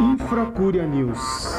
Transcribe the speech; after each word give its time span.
Infracúria 0.00 0.86
News, 0.86 1.54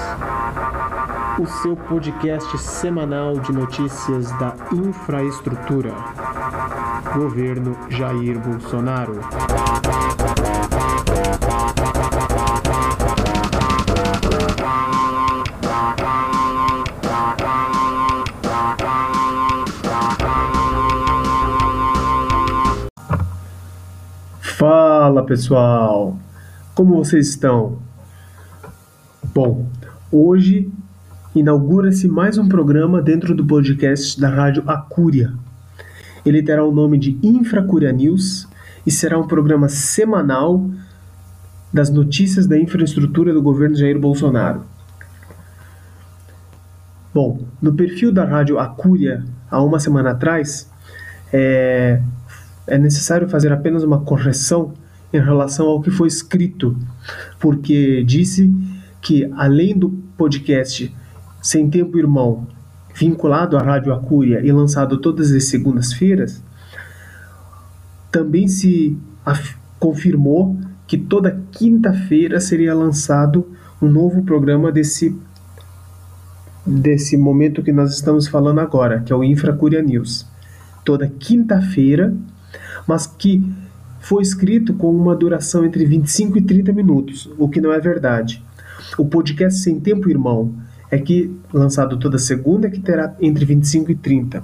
o 1.40 1.46
seu 1.62 1.76
podcast 1.76 2.58
semanal 2.58 3.40
de 3.40 3.52
notícias 3.52 4.32
da 4.40 4.56
infraestrutura. 4.72 5.94
Governo 7.14 7.78
Jair 7.90 8.40
Bolsonaro. 8.40 9.20
Pessoal, 25.26 26.18
como 26.76 26.96
vocês 26.96 27.30
estão? 27.30 27.80
Bom, 29.34 29.66
hoje 30.12 30.72
inaugura-se 31.36 32.08
mais 32.08 32.38
um 32.38 32.48
programa 32.48 33.02
dentro 33.02 33.34
do 33.34 33.44
podcast 33.44 34.22
da 34.22 34.30
Rádio 34.30 34.64
Acúria. 34.68 35.34
Ele 36.24 36.44
terá 36.44 36.64
o 36.64 36.72
nome 36.72 37.00
de 37.00 37.18
Infracúria 37.24 37.92
News 37.92 38.48
e 38.86 38.92
será 38.92 39.18
um 39.18 39.26
programa 39.26 39.68
semanal 39.68 40.70
das 41.74 41.90
notícias 41.90 42.46
da 42.46 42.58
infraestrutura 42.58 43.34
do 43.34 43.42
governo 43.42 43.76
Jair 43.76 44.00
Bolsonaro. 44.00 44.62
Bom, 47.12 47.40
no 47.60 47.74
perfil 47.74 48.12
da 48.12 48.24
Rádio 48.26 48.60
Acúria, 48.60 49.26
há 49.50 49.62
uma 49.64 49.80
semana 49.80 50.12
atrás, 50.12 50.70
é, 51.34 52.00
é 52.68 52.78
necessário 52.78 53.28
fazer 53.28 53.52
apenas 53.52 53.84
uma 53.84 54.02
correção 54.02 54.74
em 55.16 55.24
relação 55.24 55.68
ao 55.68 55.82
que 55.82 55.92
foi 55.92 56.08
escrito, 56.08 56.78
porque 57.40 58.04
disse 58.04 58.54
que, 59.02 59.30
além 59.36 59.78
do 59.78 59.90
podcast 60.18 60.94
Sem 61.42 61.70
Tempo 61.70 61.98
Irmão, 61.98 62.48
vinculado 62.94 63.58
à 63.58 63.62
Rádio 63.62 63.94
Acúria 63.94 64.42
e 64.44 64.52
lançado 64.52 64.98
todas 64.98 65.32
as 65.32 65.46
segundas-feiras, 65.46 66.44
também 68.12 68.48
se 68.48 68.98
confirmou 69.80 70.58
que 70.88 70.98
toda 70.98 71.42
quinta-feira 71.52 72.40
seria 72.40 72.74
lançado 72.74 73.46
um 73.82 73.90
novo 73.90 74.24
programa 74.24 74.72
desse 74.72 75.16
desse 76.66 77.16
momento 77.16 77.62
que 77.62 77.72
nós 77.72 77.94
estamos 77.94 78.28
falando 78.28 78.60
agora, 78.60 79.02
que 79.02 79.14
é 79.14 79.16
o 79.16 79.24
Infracúria 79.24 79.84
News. 79.84 80.26
Toda 80.84 81.08
quinta-feira, 81.08 82.16
mas 82.88 83.06
que 83.06 83.44
foi 84.06 84.22
escrito 84.22 84.72
com 84.76 84.96
uma 84.96 85.16
duração 85.16 85.66
entre 85.66 85.84
25 85.84 86.38
e 86.38 86.42
30 86.42 86.72
minutos, 86.72 87.28
o 87.40 87.50
que 87.50 87.60
não 87.60 87.74
é 87.74 87.80
verdade. 87.80 88.44
O 89.00 89.06
podcast 89.06 89.60
Sem 89.62 89.80
Tempo 89.80 90.08
Irmão 90.08 90.54
é 90.92 91.00
que 91.00 91.36
lançado 91.52 91.98
toda 91.98 92.20
segunda 92.20 92.70
que 92.70 92.80
terá 92.80 93.16
entre 93.20 93.44
25 93.46 93.92
e 93.92 93.96
30. 93.96 94.44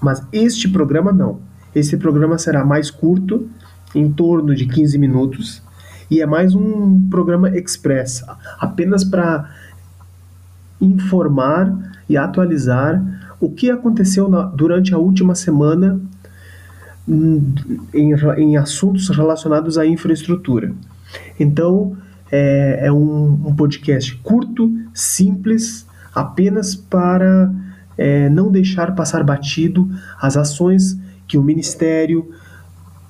Mas 0.00 0.26
este 0.32 0.66
programa 0.66 1.12
não. 1.12 1.40
Este 1.74 1.98
programa 1.98 2.38
será 2.38 2.64
mais 2.64 2.90
curto, 2.90 3.50
em 3.94 4.10
torno 4.10 4.54
de 4.54 4.64
15 4.64 4.96
minutos, 4.96 5.62
e 6.10 6.22
é 6.22 6.26
mais 6.26 6.54
um 6.54 7.06
programa 7.10 7.50
express, 7.50 8.24
apenas 8.58 9.04
para 9.04 9.50
informar 10.80 11.92
e 12.08 12.16
atualizar 12.16 12.98
o 13.38 13.50
que 13.50 13.70
aconteceu 13.70 14.26
na, 14.26 14.40
durante 14.44 14.94
a 14.94 14.98
última 14.98 15.34
semana 15.34 16.00
em, 17.92 18.14
em, 18.38 18.56
assuntos 18.56 19.08
relacionados 19.08 19.76
à 19.76 19.84
infraestrutura. 19.84 20.72
Então, 21.38 21.96
é, 22.30 22.86
é 22.86 22.92
um, 22.92 23.48
um, 23.48 23.54
podcast 23.54 24.14
curto, 24.16 24.72
simples, 24.94 25.86
apenas 26.14 26.76
para 26.76 27.52
é, 27.98 28.28
não 28.28 28.50
deixar 28.50 28.94
passar 28.94 29.24
batido 29.24 29.90
as 30.20 30.36
ações 30.36 30.96
que 31.26 31.36
o 31.36 31.42
Ministério 31.42 32.30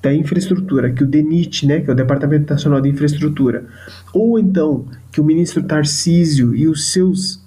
da 0.01 0.11
Infraestrutura, 0.11 0.91
que 0.91 1.03
o 1.03 1.07
DENIT, 1.07 1.67
né, 1.67 1.81
que 1.81 1.89
é 1.89 1.93
o 1.93 1.95
Departamento 1.95 2.51
Nacional 2.51 2.81
de 2.81 2.89
Infraestrutura, 2.89 3.65
ou 4.11 4.39
então 4.39 4.85
que 5.11 5.21
o 5.21 5.23
ministro 5.23 5.61
Tarcísio 5.61 6.55
e 6.55 6.67
os 6.67 6.91
seus 6.91 7.39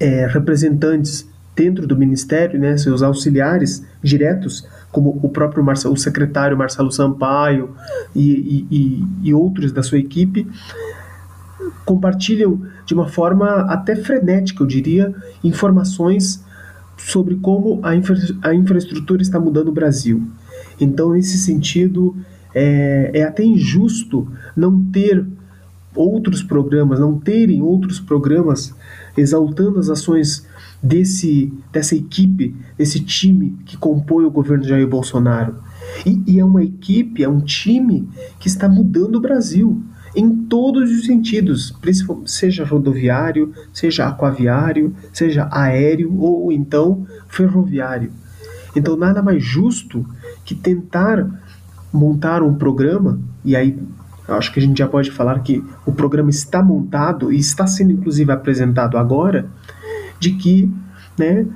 é, 0.00 0.26
representantes 0.26 1.28
dentro 1.56 1.86
do 1.86 1.96
Ministério, 1.96 2.60
né, 2.60 2.76
seus 2.76 3.02
auxiliares 3.02 3.82
diretos, 4.02 4.68
como 4.92 5.18
o 5.22 5.28
próprio 5.30 5.64
Marcelo, 5.64 5.94
o 5.94 5.98
secretário 5.98 6.56
Marcelo 6.56 6.92
Sampaio 6.92 7.70
e, 8.14 8.66
e, 8.70 9.04
e 9.24 9.34
outros 9.34 9.72
da 9.72 9.82
sua 9.82 9.98
equipe, 9.98 10.46
compartilham 11.84 12.60
de 12.84 12.92
uma 12.92 13.08
forma 13.08 13.62
até 13.72 13.96
frenética, 13.96 14.62
eu 14.62 14.66
diria, 14.66 15.14
informações 15.42 16.44
sobre 16.96 17.36
como 17.36 17.80
a, 17.82 17.94
infra, 17.94 18.16
a 18.42 18.54
infraestrutura 18.54 19.22
está 19.22 19.40
mudando 19.40 19.68
o 19.68 19.72
Brasil. 19.72 20.22
Então, 20.80 21.12
nesse 21.12 21.38
sentido, 21.38 22.14
é, 22.54 23.10
é 23.14 23.22
até 23.22 23.42
injusto 23.42 24.28
não 24.54 24.84
ter 24.84 25.26
outros 25.94 26.42
programas, 26.42 27.00
não 27.00 27.18
terem 27.18 27.62
outros 27.62 27.98
programas 27.98 28.74
exaltando 29.16 29.78
as 29.78 29.88
ações 29.88 30.46
desse, 30.82 31.52
dessa 31.72 31.94
equipe, 31.94 32.54
desse 32.76 33.00
time 33.00 33.56
que 33.64 33.76
compõe 33.76 34.24
o 34.24 34.30
governo 34.30 34.62
de 34.62 34.68
Jair 34.68 34.86
Bolsonaro. 34.86 35.56
E, 36.04 36.22
e, 36.26 36.40
é 36.40 36.44
uma 36.44 36.62
equipe, 36.62 37.22
é 37.22 37.28
um 37.28 37.40
time 37.40 38.08
que 38.38 38.48
está 38.48 38.68
mudando 38.68 39.16
o 39.16 39.20
Brasil 39.20 39.82
em 40.14 40.34
todos 40.46 40.90
os 40.90 41.04
sentidos, 41.04 41.74
seja 42.24 42.64
rodoviário, 42.64 43.52
seja 43.72 44.06
aquaviário, 44.06 44.94
seja 45.12 45.46
aéreo 45.52 46.18
ou 46.18 46.50
então 46.50 47.06
ferroviário. 47.28 48.10
Então 48.74 48.96
nada 48.96 49.22
mais 49.22 49.44
justo 49.44 50.06
que 50.44 50.54
tentar 50.54 51.28
montar 51.92 52.42
um 52.42 52.54
programa, 52.54 53.20
e 53.44 53.54
aí 53.54 53.78
acho 54.28 54.52
que 54.52 54.58
a 54.58 54.62
gente 54.62 54.78
já 54.78 54.88
pode 54.88 55.10
falar 55.10 55.38
que 55.40 55.62
o 55.84 55.92
programa 55.92 56.30
está 56.30 56.62
montado 56.62 57.32
e 57.32 57.38
está 57.38 57.66
sendo 57.66 57.92
inclusive 57.92 58.32
apresentado 58.32 58.96
agora, 58.96 59.48
de 60.18 60.32
que 60.32 60.72
né, 61.18 61.46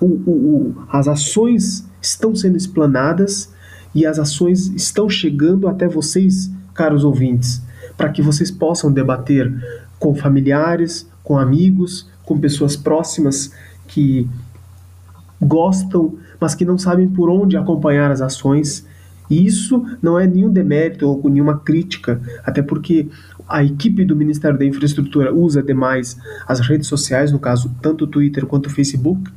o, 0.00 0.06
o, 0.06 0.30
o, 0.30 0.86
as 0.90 1.08
ações 1.08 1.86
estão 2.00 2.34
sendo 2.34 2.56
explanadas 2.56 3.52
e 3.94 4.04
as 4.04 4.18
ações 4.18 4.68
estão 4.68 5.08
chegando 5.08 5.68
até 5.68 5.88
vocês, 5.88 6.50
caros 6.74 7.04
ouvintes, 7.04 7.62
para 7.96 8.10
que 8.10 8.20
vocês 8.20 8.50
possam 8.50 8.92
debater 8.92 9.52
com 9.98 10.14
familiares, 10.14 11.08
com 11.24 11.38
amigos, 11.38 12.08
com 12.24 12.38
pessoas 12.38 12.76
próximas 12.76 13.50
que 13.88 14.28
gostam, 15.40 16.18
mas 16.40 16.54
que 16.54 16.64
não 16.64 16.76
sabem 16.76 17.08
por 17.08 17.30
onde 17.30 17.56
acompanhar 17.56 18.10
as 18.10 18.20
ações 18.20 18.86
e 19.28 19.44
isso 19.44 19.84
não 20.00 20.18
é 20.18 20.26
nenhum 20.26 20.50
demérito 20.50 21.06
ou 21.06 21.28
nenhuma 21.28 21.58
crítica, 21.58 22.20
até 22.44 22.62
porque 22.62 23.08
a 23.48 23.62
equipe 23.62 24.04
do 24.04 24.16
Ministério 24.16 24.58
da 24.58 24.64
Infraestrutura 24.64 25.32
usa 25.34 25.62
demais 25.62 26.16
as 26.46 26.60
redes 26.60 26.88
sociais, 26.88 27.32
no 27.32 27.38
caso, 27.38 27.74
tanto 27.80 28.04
o 28.04 28.06
Twitter 28.06 28.46
quanto 28.46 28.66
o 28.66 28.70
Facebook. 28.70 29.30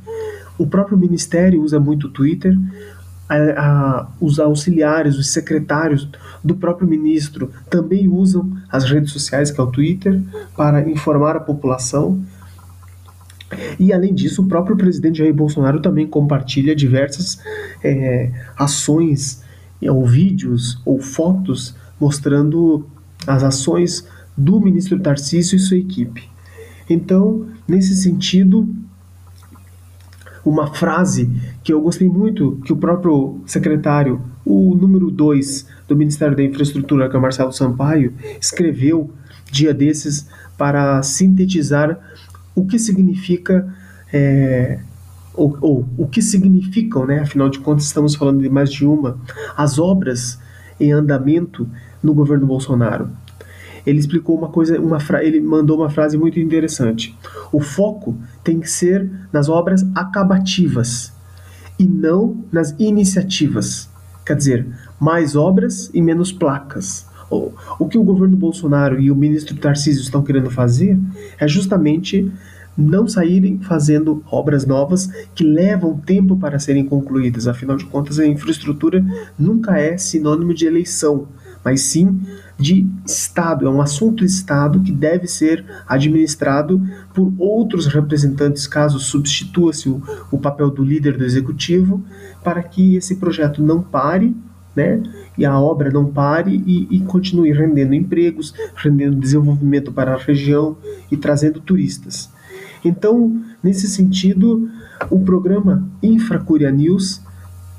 O 0.58 0.66
próprio 0.66 0.98
Ministério 0.98 1.62
usa 1.62 1.78
muito 1.78 2.08
o 2.08 2.10
Twitter. 2.10 2.56
A, 3.28 3.36
a, 3.36 4.08
os 4.20 4.40
auxiliares, 4.40 5.16
os 5.16 5.30
secretários 5.30 6.08
do 6.42 6.56
próprio 6.56 6.88
ministro 6.88 7.52
também 7.70 8.08
usam 8.08 8.52
as 8.68 8.84
redes 8.84 9.12
sociais, 9.12 9.52
que 9.52 9.60
é 9.60 9.62
o 9.62 9.68
Twitter, 9.68 10.20
para 10.56 10.88
informar 10.90 11.36
a 11.36 11.40
população. 11.40 12.20
E 13.78 13.92
além 13.92 14.12
disso, 14.12 14.42
o 14.42 14.48
próprio 14.48 14.76
presidente 14.76 15.18
Jair 15.18 15.32
Bolsonaro 15.32 15.80
também 15.80 16.06
compartilha 16.08 16.74
diversas 16.74 17.40
é, 17.84 18.30
ações 18.56 19.42
ou 19.88 20.04
vídeos 20.06 20.80
ou 20.84 21.00
fotos 21.00 21.74
mostrando 21.98 22.86
as 23.26 23.42
ações 23.42 24.06
do 24.36 24.60
ministro 24.60 24.98
Tarcísio 25.00 25.56
e 25.56 25.58
sua 25.58 25.76
equipe. 25.76 26.28
Então, 26.88 27.46
nesse 27.68 27.94
sentido, 27.94 28.68
uma 30.44 30.74
frase 30.74 31.30
que 31.62 31.72
eu 31.72 31.80
gostei 31.80 32.08
muito, 32.08 32.60
que 32.64 32.72
o 32.72 32.76
próprio 32.76 33.40
secretário, 33.46 34.20
o 34.44 34.74
número 34.74 35.10
2 35.10 35.66
do 35.86 35.96
Ministério 35.96 36.36
da 36.36 36.42
Infraestrutura, 36.42 37.08
que 37.08 37.14
é 37.14 37.18
o 37.18 37.22
Marcelo 37.22 37.52
Sampaio, 37.52 38.14
escreveu 38.40 39.10
dia 39.50 39.74
desses 39.74 40.26
para 40.56 41.02
sintetizar 41.02 41.98
o 42.54 42.66
que 42.66 42.78
significa 42.78 43.72
é, 44.12 44.80
ou, 45.34 45.56
ou 45.60 45.88
o 45.96 46.06
que 46.06 46.20
significam, 46.20 47.06
né? 47.06 47.20
afinal 47.20 47.48
de 47.48 47.58
contas 47.58 47.84
estamos 47.84 48.14
falando 48.14 48.40
de 48.40 48.48
mais 48.48 48.72
de 48.72 48.84
uma, 48.84 49.18
as 49.56 49.78
obras 49.78 50.38
em 50.78 50.92
andamento 50.92 51.68
no 52.02 52.14
governo 52.14 52.46
Bolsonaro. 52.46 53.08
Ele 53.86 53.98
explicou 53.98 54.36
uma 54.36 54.48
coisa, 54.48 54.78
uma 54.80 54.98
ele 55.22 55.40
mandou 55.40 55.78
uma 55.78 55.88
frase 55.88 56.16
muito 56.18 56.38
interessante. 56.38 57.16
O 57.50 57.60
foco 57.60 58.16
tem 58.44 58.60
que 58.60 58.68
ser 58.70 59.10
nas 59.32 59.48
obras 59.48 59.86
acabativas 59.94 61.12
e 61.78 61.86
não 61.86 62.44
nas 62.52 62.74
iniciativas. 62.78 63.88
Quer 64.24 64.36
dizer, 64.36 64.66
mais 65.00 65.34
obras 65.34 65.90
e 65.94 66.02
menos 66.02 66.30
placas. 66.30 67.08
O 67.30 67.86
que 67.86 67.96
o 67.96 68.02
governo 68.02 68.36
Bolsonaro 68.36 69.00
e 69.00 69.10
o 69.10 69.14
ministro 69.14 69.56
Tarcísio 69.56 70.02
estão 70.02 70.22
querendo 70.22 70.50
fazer 70.50 70.98
é 71.38 71.46
justamente 71.46 72.30
não 72.80 73.06
saírem 73.06 73.58
fazendo 73.58 74.22
obras 74.30 74.66
novas 74.66 75.10
que 75.34 75.44
levam 75.44 75.98
tempo 75.98 76.36
para 76.36 76.58
serem 76.58 76.84
concluídas. 76.84 77.46
Afinal 77.46 77.76
de 77.76 77.84
contas, 77.84 78.18
a 78.18 78.26
infraestrutura 78.26 79.04
nunca 79.38 79.78
é 79.78 79.96
sinônimo 79.96 80.54
de 80.54 80.66
eleição, 80.66 81.28
mas 81.64 81.82
sim 81.82 82.20
de 82.58 82.86
Estado. 83.06 83.66
É 83.66 83.70
um 83.70 83.80
assunto 83.80 84.24
Estado 84.24 84.80
que 84.80 84.92
deve 84.92 85.26
ser 85.26 85.64
administrado 85.86 86.80
por 87.14 87.32
outros 87.38 87.86
representantes, 87.86 88.66
caso 88.66 88.98
substitua-se 88.98 89.88
o, 89.88 90.02
o 90.30 90.38
papel 90.38 90.70
do 90.70 90.82
líder 90.84 91.16
do 91.16 91.24
executivo, 91.24 92.02
para 92.42 92.62
que 92.62 92.96
esse 92.96 93.16
projeto 93.16 93.62
não 93.62 93.82
pare 93.82 94.34
né? 94.74 95.02
E 95.36 95.44
a 95.44 95.58
obra 95.58 95.90
não 95.90 96.06
pare 96.06 96.62
e, 96.66 96.86
e, 96.90 97.00
continue 97.00 97.52
rendendo 97.52 97.94
empregos, 97.94 98.54
rendendo 98.76 99.16
desenvolvimento 99.16 99.92
para 99.92 100.14
a 100.14 100.18
região 100.18 100.76
e 101.10 101.16
trazendo 101.16 101.60
turistas. 101.60 102.30
Então, 102.84 103.42
nesse 103.62 103.88
sentido, 103.88 104.70
o 105.10 105.20
programa 105.20 105.88
Infracuria 106.02 106.70
News 106.70 107.20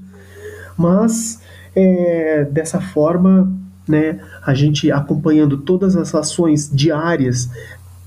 Mas, 0.75 1.39
é, 1.75 2.45
dessa 2.45 2.81
forma, 2.81 3.60
né, 3.87 4.19
a 4.45 4.53
gente 4.53 4.91
acompanhando 4.91 5.57
todas 5.57 5.95
as 5.95 6.13
ações 6.13 6.69
diárias 6.71 7.49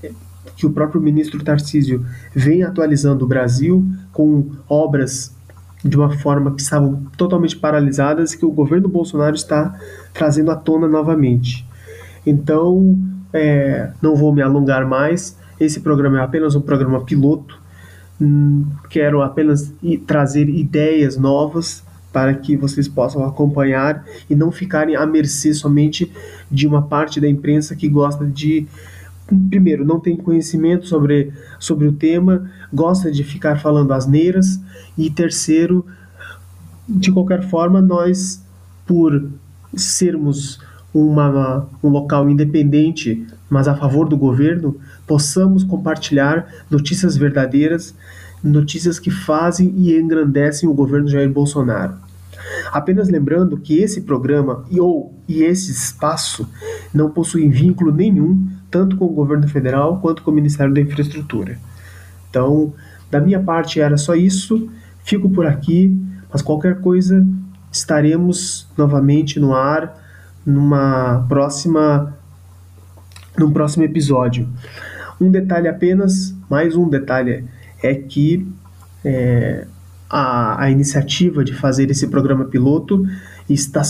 é, 0.03 0.11
que 0.55 0.65
o 0.65 0.71
próprio 0.71 1.01
ministro 1.01 1.43
Tarcísio 1.43 2.05
vem 2.33 2.63
atualizando 2.63 3.25
o 3.25 3.27
Brasil 3.27 3.85
com 4.11 4.51
obras 4.67 5.35
de 5.83 5.95
uma 5.95 6.17
forma 6.17 6.51
que 6.55 6.61
estavam 6.61 7.03
totalmente 7.15 7.55
paralisadas 7.55 8.33
e 8.33 8.39
que 8.39 8.45
o 8.45 8.51
governo 8.51 8.89
Bolsonaro 8.89 9.35
está 9.35 9.79
trazendo 10.13 10.49
à 10.49 10.55
tona 10.55 10.87
novamente. 10.87 11.67
Então, 12.25 12.97
é, 13.31 13.91
não 14.01 14.15
vou 14.15 14.33
me 14.33 14.41
alongar 14.41 14.87
mais. 14.87 15.37
Esse 15.59 15.81
programa 15.81 16.19
é 16.19 16.23
apenas 16.23 16.55
um 16.55 16.61
programa 16.61 17.01
piloto. 17.01 17.61
Hum, 18.19 18.65
quero 18.89 19.21
apenas 19.21 19.71
trazer 20.07 20.49
ideias 20.49 21.17
novas 21.17 21.84
para 22.15 22.33
que 22.33 22.55
vocês 22.55 22.87
possam 22.87 23.25
acompanhar 23.25 24.05
e 24.29 24.35
não 24.35 24.49
ficarem 24.49 24.95
à 24.95 25.05
mercê 25.05 25.53
somente 25.53 26.09
de 26.49 26.65
uma 26.65 26.81
parte 26.81 27.19
da 27.19 27.27
imprensa 27.27 27.75
que 27.75 27.89
gosta 27.89 28.25
de 28.25 28.65
primeiro, 29.49 29.83
não 29.83 29.99
tem 29.99 30.15
conhecimento 30.15 30.87
sobre, 30.87 31.33
sobre 31.59 31.85
o 31.85 31.91
tema, 31.91 32.49
gosta 32.73 33.11
de 33.11 33.21
ficar 33.21 33.59
falando 33.59 33.91
asneiras, 33.91 34.61
e 34.97 35.09
terceiro, 35.09 35.85
de 36.87 37.11
qualquer 37.11 37.49
forma, 37.49 37.81
nós, 37.81 38.41
por 38.85 39.29
sermos 39.75 40.61
uma, 40.93 41.67
um 41.83 41.89
local 41.89 42.29
independente, 42.29 43.27
mas 43.49 43.67
a 43.67 43.75
favor 43.75 44.07
do 44.07 44.15
governo, 44.15 44.77
possamos 45.05 45.65
compartilhar 45.65 46.47
notícias 46.71 47.17
verdadeiras, 47.17 47.93
notícias 48.41 48.99
que 48.99 49.11
fazem 49.11 49.73
e 49.75 49.99
engrandecem 49.99 50.69
o 50.69 50.73
governo 50.73 51.09
Jair 51.09 51.29
Bolsonaro. 51.29 52.04
Apenas 52.71 53.09
lembrando 53.09 53.57
que 53.57 53.79
esse 53.79 54.01
programa 54.01 54.65
e, 54.69 54.79
ou, 54.79 55.13
e 55.27 55.43
esse 55.43 55.71
espaço 55.71 56.47
não 56.93 57.09
possuem 57.09 57.49
vínculo 57.49 57.91
nenhum 57.91 58.47
tanto 58.69 58.97
com 58.97 59.05
o 59.05 59.13
governo 59.13 59.47
federal 59.47 59.99
quanto 59.99 60.21
com 60.21 60.31
o 60.31 60.33
Ministério 60.33 60.73
da 60.73 60.81
Infraestrutura. 60.81 61.57
Então, 62.29 62.73
da 63.09 63.21
minha 63.21 63.39
parte 63.39 63.79
era 63.79 63.95
só 63.95 64.15
isso. 64.15 64.69
Fico 65.03 65.29
por 65.29 65.45
aqui, 65.45 65.97
mas 66.31 66.41
qualquer 66.41 66.81
coisa 66.81 67.25
estaremos 67.71 68.67
novamente 68.77 69.39
no 69.39 69.53
ar 69.53 69.97
numa 70.45 71.25
próxima 71.29 72.13
num 73.37 73.51
próximo 73.51 73.83
episódio. 73.83 74.47
Um 75.19 75.29
detalhe 75.29 75.67
apenas, 75.67 76.35
mais 76.49 76.75
um 76.75 76.89
detalhe 76.89 77.45
é 77.81 77.93
que 77.93 78.47
é, 79.03 79.67
a, 80.17 80.63
a 80.63 80.71
iniciativa 80.71 81.43
de 81.43 81.53
fazer 81.53 81.91
esse 81.91 82.07
programa 82.07 82.45
piloto 82.45 83.05
está 83.49 83.81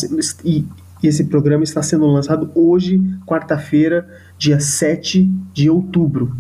e 0.44 0.66
esse 1.04 1.26
programa 1.26 1.64
está 1.64 1.84
sendo 1.84 2.08
lançado 2.08 2.50
hoje, 2.56 3.00
quarta-feira, 3.28 4.10
dia 4.36 4.60
7 4.60 5.32
de 5.54 5.70
outubro. 5.70 6.36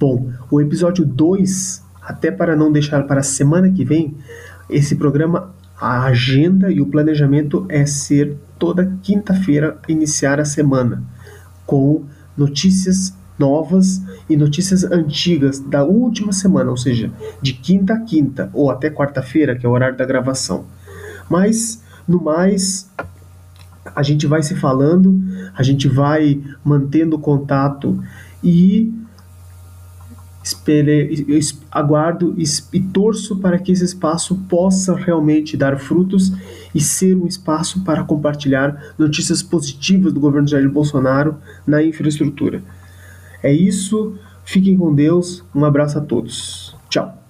Bom, 0.00 0.32
o 0.50 0.60
episódio 0.60 1.06
2, 1.06 1.80
até 2.02 2.32
para 2.32 2.56
não 2.56 2.72
deixar 2.72 3.04
para 3.04 3.20
a 3.20 3.22
semana 3.22 3.70
que 3.70 3.84
vem, 3.84 4.16
esse 4.68 4.96
programa, 4.96 5.54
a 5.80 6.06
agenda 6.06 6.72
e 6.72 6.80
o 6.80 6.86
planejamento 6.86 7.66
é 7.68 7.86
ser 7.86 8.36
toda 8.58 8.98
quinta-feira 9.00 9.78
iniciar 9.86 10.40
a 10.40 10.44
semana 10.44 11.04
com 11.64 12.02
notícias 12.36 13.14
novas 13.38 14.02
e 14.28 14.36
notícias 14.36 14.84
antigas 14.84 15.58
da 15.58 15.84
última 15.84 16.32
semana, 16.32 16.70
ou 16.70 16.76
seja, 16.76 17.10
de 17.42 17.52
quinta 17.52 17.94
a 17.94 18.00
quinta 18.00 18.50
ou 18.52 18.70
até 18.70 18.90
quarta-feira, 18.90 19.56
que 19.56 19.66
é 19.66 19.68
o 19.68 19.72
horário 19.72 19.96
da 19.96 20.04
gravação. 20.04 20.64
Mas, 21.28 21.82
no 22.06 22.22
mais, 22.22 22.90
a 23.94 24.02
gente 24.02 24.26
vai 24.26 24.42
se 24.42 24.54
falando, 24.54 25.20
a 25.54 25.62
gente 25.62 25.88
vai 25.88 26.40
mantendo 26.64 27.18
contato 27.18 28.02
e 28.42 28.92
espere, 30.44 31.26
aguardo 31.72 32.34
e, 32.36 32.80
torço 32.80 33.36
para 33.36 33.58
que 33.58 33.72
esse 33.72 33.82
espaço 33.84 34.36
possa 34.46 34.94
realmente 34.94 35.56
dar 35.56 35.78
frutos 35.78 36.32
e 36.74 36.80
ser 36.80 37.16
um 37.16 37.26
espaço 37.26 37.82
para 37.82 38.04
compartilhar 38.04 38.94
notícias 38.98 39.42
positivas 39.42 40.12
do 40.12 40.20
governo 40.20 40.46
Jair 40.46 40.70
Bolsonaro 40.70 41.36
na 41.66 41.82
infraestrutura. 41.82 42.62
É 43.44 43.52
isso, 43.52 44.14
fiquem 44.42 44.74
com 44.74 44.94
Deus, 44.94 45.44
um 45.54 45.66
abraço 45.66 45.98
a 45.98 46.00
todos. 46.00 46.74
Tchau. 46.88 47.23